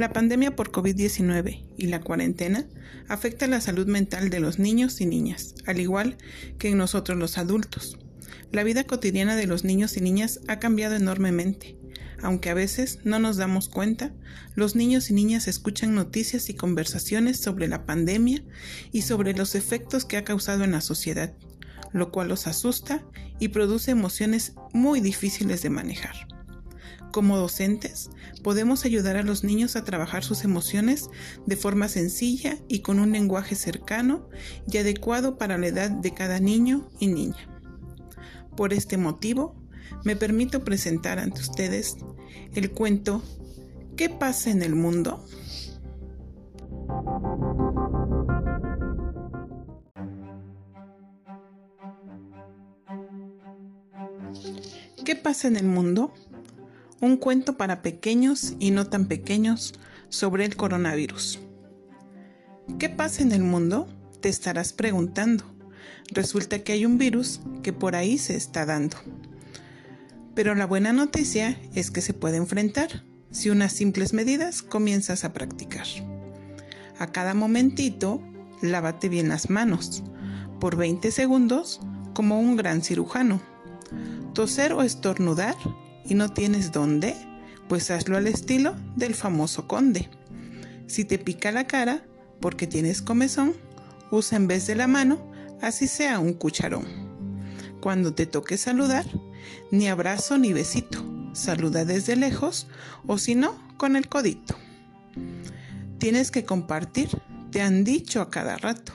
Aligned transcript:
La 0.00 0.14
pandemia 0.14 0.56
por 0.56 0.72
COVID-19 0.72 1.62
y 1.76 1.88
la 1.88 2.00
cuarentena 2.00 2.64
afecta 3.06 3.46
la 3.46 3.60
salud 3.60 3.86
mental 3.86 4.30
de 4.30 4.40
los 4.40 4.58
niños 4.58 5.02
y 5.02 5.04
niñas, 5.04 5.54
al 5.66 5.78
igual 5.78 6.16
que 6.58 6.70
en 6.70 6.78
nosotros 6.78 7.18
los 7.18 7.36
adultos. 7.36 7.98
La 8.50 8.64
vida 8.64 8.84
cotidiana 8.84 9.36
de 9.36 9.46
los 9.46 9.62
niños 9.62 9.98
y 9.98 10.00
niñas 10.00 10.40
ha 10.48 10.58
cambiado 10.58 10.96
enormemente. 10.96 11.76
Aunque 12.22 12.48
a 12.48 12.54
veces 12.54 13.00
no 13.04 13.18
nos 13.18 13.36
damos 13.36 13.68
cuenta, 13.68 14.10
los 14.54 14.74
niños 14.74 15.10
y 15.10 15.12
niñas 15.12 15.48
escuchan 15.48 15.94
noticias 15.94 16.48
y 16.48 16.54
conversaciones 16.54 17.38
sobre 17.38 17.68
la 17.68 17.84
pandemia 17.84 18.42
y 18.92 19.02
sobre 19.02 19.34
los 19.34 19.54
efectos 19.54 20.06
que 20.06 20.16
ha 20.16 20.24
causado 20.24 20.64
en 20.64 20.72
la 20.72 20.80
sociedad, 20.80 21.34
lo 21.92 22.10
cual 22.10 22.28
los 22.28 22.46
asusta 22.46 23.04
y 23.38 23.48
produce 23.48 23.90
emociones 23.90 24.54
muy 24.72 25.00
difíciles 25.00 25.60
de 25.60 25.68
manejar. 25.68 26.29
Como 27.12 27.36
docentes, 27.36 28.10
podemos 28.42 28.84
ayudar 28.84 29.16
a 29.16 29.22
los 29.22 29.42
niños 29.42 29.76
a 29.76 29.84
trabajar 29.84 30.22
sus 30.24 30.44
emociones 30.44 31.08
de 31.46 31.56
forma 31.56 31.88
sencilla 31.88 32.58
y 32.68 32.80
con 32.80 33.00
un 33.00 33.12
lenguaje 33.12 33.56
cercano 33.56 34.28
y 34.70 34.78
adecuado 34.78 35.36
para 35.36 35.58
la 35.58 35.66
edad 35.66 35.90
de 35.90 36.14
cada 36.14 36.40
niño 36.40 36.88
y 36.98 37.08
niña. 37.08 37.48
Por 38.56 38.72
este 38.72 38.96
motivo, 38.96 39.56
me 40.04 40.16
permito 40.16 40.64
presentar 40.64 41.18
ante 41.18 41.40
ustedes 41.40 41.96
el 42.54 42.70
cuento 42.70 43.22
¿Qué 44.00 44.08
pasa 44.08 44.50
en 44.50 44.62
el 44.62 44.74
mundo? 44.74 45.22
¿Qué 55.04 55.16
pasa 55.16 55.48
en 55.48 55.56
el 55.56 55.66
mundo? 55.66 56.14
Un 57.00 57.16
cuento 57.16 57.56
para 57.56 57.80
pequeños 57.80 58.54
y 58.58 58.72
no 58.72 58.86
tan 58.86 59.06
pequeños 59.06 59.72
sobre 60.10 60.44
el 60.44 60.54
coronavirus. 60.54 61.38
¿Qué 62.78 62.90
pasa 62.90 63.22
en 63.22 63.32
el 63.32 63.42
mundo? 63.42 63.88
Te 64.20 64.28
estarás 64.28 64.74
preguntando. 64.74 65.44
Resulta 66.10 66.58
que 66.58 66.72
hay 66.72 66.84
un 66.84 66.98
virus 66.98 67.40
que 67.62 67.72
por 67.72 67.96
ahí 67.96 68.18
se 68.18 68.36
está 68.36 68.66
dando. 68.66 68.98
Pero 70.34 70.54
la 70.54 70.66
buena 70.66 70.92
noticia 70.92 71.58
es 71.74 71.90
que 71.90 72.02
se 72.02 72.12
puede 72.12 72.36
enfrentar 72.36 73.02
si 73.30 73.48
unas 73.48 73.72
simples 73.72 74.12
medidas 74.12 74.60
comienzas 74.60 75.24
a 75.24 75.32
practicar. 75.32 75.86
A 76.98 77.06
cada 77.06 77.32
momentito, 77.32 78.22
lávate 78.60 79.08
bien 79.08 79.30
las 79.30 79.48
manos, 79.48 80.02
por 80.60 80.76
20 80.76 81.10
segundos, 81.12 81.80
como 82.12 82.38
un 82.40 82.56
gran 82.56 82.82
cirujano. 82.82 83.40
Toser 84.34 84.74
o 84.74 84.82
estornudar 84.82 85.56
y 86.04 86.14
no 86.14 86.32
tienes 86.32 86.72
dónde, 86.72 87.14
pues 87.68 87.90
hazlo 87.90 88.16
al 88.16 88.26
estilo 88.26 88.74
del 88.96 89.14
famoso 89.14 89.68
conde. 89.68 90.08
Si 90.86 91.04
te 91.04 91.18
pica 91.18 91.52
la 91.52 91.66
cara 91.66 92.02
porque 92.40 92.66
tienes 92.66 93.02
comezón, 93.02 93.54
usa 94.10 94.36
en 94.36 94.46
vez 94.46 94.66
de 94.66 94.74
la 94.74 94.86
mano, 94.86 95.30
así 95.60 95.86
sea 95.86 96.18
un 96.18 96.34
cucharón. 96.34 96.86
Cuando 97.80 98.12
te 98.12 98.26
toque 98.26 98.56
saludar, 98.56 99.06
ni 99.70 99.88
abrazo 99.88 100.36
ni 100.36 100.52
besito, 100.52 101.04
saluda 101.32 101.84
desde 101.84 102.16
lejos 102.16 102.66
o 103.06 103.18
si 103.18 103.34
no, 103.34 103.56
con 103.76 103.96
el 103.96 104.08
codito. 104.08 104.56
Tienes 105.98 106.30
que 106.30 106.44
compartir, 106.44 107.08
te 107.50 107.62
han 107.62 107.84
dicho 107.84 108.20
a 108.20 108.30
cada 108.30 108.56
rato, 108.56 108.92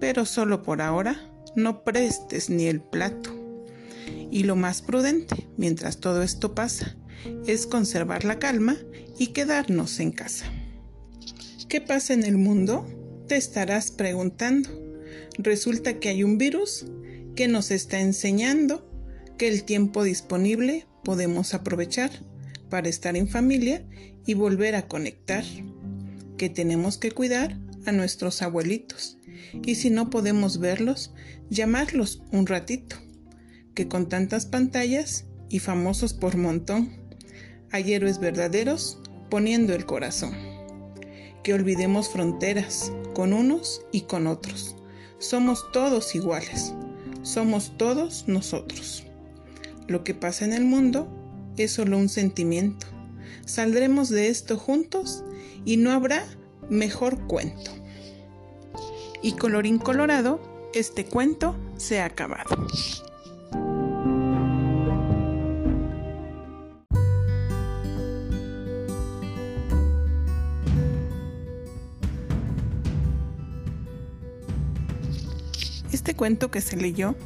pero 0.00 0.24
solo 0.24 0.62
por 0.62 0.82
ahora 0.82 1.20
no 1.54 1.84
prestes 1.84 2.50
ni 2.50 2.66
el 2.66 2.80
plato. 2.80 3.39
Y 4.30 4.44
lo 4.44 4.56
más 4.56 4.82
prudente, 4.82 5.48
mientras 5.56 5.98
todo 5.98 6.22
esto 6.22 6.54
pasa, 6.54 6.96
es 7.46 7.66
conservar 7.66 8.24
la 8.24 8.38
calma 8.38 8.76
y 9.18 9.28
quedarnos 9.28 10.00
en 10.00 10.12
casa. 10.12 10.46
¿Qué 11.68 11.80
pasa 11.80 12.14
en 12.14 12.24
el 12.24 12.36
mundo? 12.36 12.86
Te 13.28 13.36
estarás 13.36 13.90
preguntando. 13.90 14.70
Resulta 15.38 15.98
que 15.98 16.08
hay 16.08 16.24
un 16.24 16.38
virus 16.38 16.86
que 17.36 17.48
nos 17.48 17.70
está 17.70 18.00
enseñando 18.00 18.88
que 19.38 19.48
el 19.48 19.64
tiempo 19.64 20.04
disponible 20.04 20.86
podemos 21.04 21.54
aprovechar 21.54 22.10
para 22.68 22.88
estar 22.88 23.16
en 23.16 23.28
familia 23.28 23.84
y 24.26 24.34
volver 24.34 24.74
a 24.74 24.86
conectar, 24.86 25.44
que 26.36 26.50
tenemos 26.50 26.98
que 26.98 27.10
cuidar 27.10 27.58
a 27.86 27.92
nuestros 27.92 28.42
abuelitos 28.42 29.18
y 29.64 29.76
si 29.76 29.90
no 29.90 30.10
podemos 30.10 30.58
verlos, 30.58 31.12
llamarlos 31.48 32.22
un 32.32 32.46
ratito 32.46 32.96
que 33.74 33.88
con 33.88 34.08
tantas 34.08 34.46
pantallas 34.46 35.26
y 35.48 35.58
famosos 35.58 36.14
por 36.14 36.36
montón, 36.36 36.90
hay 37.70 37.92
héroes 37.92 38.18
verdaderos 38.18 38.98
poniendo 39.30 39.74
el 39.74 39.86
corazón. 39.86 40.34
Que 41.42 41.54
olvidemos 41.54 42.08
fronteras 42.08 42.92
con 43.14 43.32
unos 43.32 43.82
y 43.92 44.02
con 44.02 44.26
otros. 44.26 44.76
Somos 45.18 45.70
todos 45.72 46.14
iguales. 46.14 46.74
Somos 47.22 47.76
todos 47.76 48.24
nosotros. 48.26 49.04
Lo 49.86 50.04
que 50.04 50.14
pasa 50.14 50.44
en 50.44 50.52
el 50.52 50.64
mundo 50.64 51.08
es 51.56 51.72
solo 51.72 51.98
un 51.98 52.08
sentimiento. 52.08 52.86
Saldremos 53.44 54.08
de 54.08 54.28
esto 54.28 54.56
juntos 54.56 55.24
y 55.64 55.76
no 55.76 55.90
habrá 55.90 56.24
mejor 56.68 57.26
cuento. 57.26 57.70
Y 59.22 59.32
colorín 59.32 59.78
colorado, 59.78 60.40
este 60.74 61.04
cuento 61.04 61.56
se 61.76 62.00
ha 62.00 62.06
acabado. 62.06 62.66
Este 75.92 76.14
cuento 76.14 76.50
que 76.50 76.60
se 76.60 76.76
leyó 76.76 77.16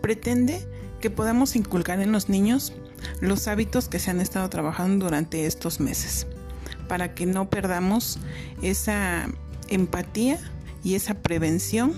pretende 0.00 0.66
que 1.00 1.10
podamos 1.10 1.56
inculcar 1.56 2.00
en 2.00 2.12
los 2.12 2.28
niños 2.28 2.72
los 3.20 3.48
hábitos 3.48 3.88
que 3.88 3.98
se 3.98 4.10
han 4.10 4.20
estado 4.20 4.48
trabajando 4.48 5.06
durante 5.06 5.46
estos 5.46 5.80
meses, 5.80 6.26
para 6.88 7.14
que 7.14 7.26
no 7.26 7.50
perdamos 7.50 8.18
esa 8.62 9.28
empatía 9.68 10.38
y 10.84 10.94
esa 10.94 11.14
prevención, 11.14 11.94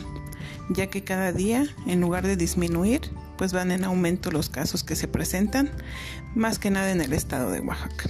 ya 0.70 0.88
que 0.88 1.04
cada 1.04 1.32
día, 1.32 1.66
en 1.86 2.00
lugar 2.00 2.26
de 2.26 2.36
disminuir, 2.36 3.00
pues 3.36 3.52
van 3.52 3.72
en 3.72 3.84
aumento 3.84 4.30
los 4.30 4.48
casos 4.48 4.84
que 4.84 4.96
se 4.96 5.08
presentan, 5.08 5.70
más 6.34 6.58
que 6.58 6.70
nada 6.70 6.90
en 6.92 7.00
el 7.00 7.12
estado 7.12 7.50
de 7.50 7.60
Oaxaca. 7.60 8.08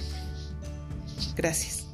Gracias. 1.35 1.84